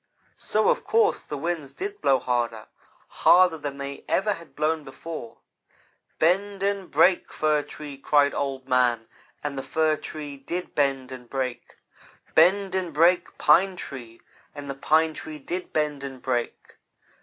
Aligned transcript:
"So, 0.39 0.69
of 0.69 0.83
course, 0.83 1.21
the 1.21 1.37
winds 1.37 1.73
did 1.73 2.01
blow 2.01 2.17
harder 2.17 2.65
harder 3.07 3.59
than 3.59 3.77
they 3.77 4.03
ever 4.09 4.33
had 4.33 4.55
blown 4.55 4.83
before. 4.83 5.37
"'Bend 6.17 6.63
and 6.63 6.89
break, 6.89 7.31
Fir 7.31 7.61
Tree!' 7.61 7.99
cried 7.99 8.33
Old 8.33 8.67
man, 8.67 9.05
and 9.43 9.55
the 9.59 9.61
Fir 9.61 9.95
Tree 9.97 10.37
did 10.37 10.73
bend 10.73 11.11
and 11.11 11.29
break. 11.29 11.77
'Bend 12.33 12.73
and 12.73 12.91
break, 12.91 13.37
Pine 13.37 13.75
Tree!' 13.75 14.19
and 14.55 14.67
the 14.67 14.73
Pine 14.73 15.13
Tree 15.13 15.37
did 15.37 15.71
bend 15.71 16.03
and 16.03 16.19
break. 16.19 16.77